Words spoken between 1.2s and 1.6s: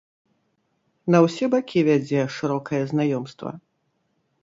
ўсе